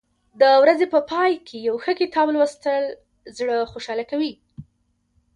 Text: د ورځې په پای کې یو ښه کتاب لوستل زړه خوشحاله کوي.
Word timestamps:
د 0.41 0.43
ورځې 0.63 0.85
په 0.93 0.99
پای 1.11 1.31
کې 1.47 1.57
یو 1.67 1.75
ښه 1.83 1.93
کتاب 2.01 2.27
لوستل 2.35 2.83
زړه 3.37 3.55
خوشحاله 3.71 4.03
کوي. 4.11 4.33